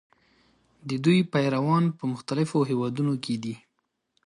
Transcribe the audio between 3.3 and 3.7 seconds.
دي.